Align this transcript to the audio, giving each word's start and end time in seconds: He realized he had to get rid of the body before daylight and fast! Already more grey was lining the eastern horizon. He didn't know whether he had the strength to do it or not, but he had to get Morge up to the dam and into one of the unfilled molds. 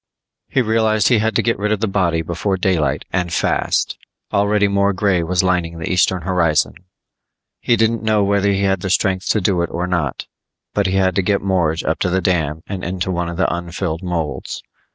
He 0.49 0.63
realized 0.63 1.09
he 1.09 1.19
had 1.19 1.35
to 1.35 1.43
get 1.43 1.59
rid 1.59 1.71
of 1.71 1.79
the 1.79 1.87
body 1.87 2.23
before 2.23 2.57
daylight 2.57 3.05
and 3.13 3.31
fast! 3.31 3.99
Already 4.33 4.67
more 4.67 4.93
grey 4.93 5.21
was 5.21 5.43
lining 5.43 5.77
the 5.77 5.91
eastern 5.91 6.23
horizon. 6.23 6.73
He 7.59 7.75
didn't 7.75 8.01
know 8.01 8.23
whether 8.23 8.49
he 8.51 8.63
had 8.63 8.79
the 8.81 8.89
strength 8.89 9.27
to 9.27 9.39
do 9.41 9.61
it 9.61 9.69
or 9.69 9.85
not, 9.85 10.25
but 10.73 10.87
he 10.87 10.93
had 10.93 11.13
to 11.17 11.21
get 11.21 11.43
Morge 11.43 11.83
up 11.83 11.99
to 11.99 12.09
the 12.09 12.19
dam 12.19 12.63
and 12.65 12.83
into 12.83 13.11
one 13.11 13.29
of 13.29 13.37
the 13.37 13.53
unfilled 13.53 14.01
molds. 14.01 14.63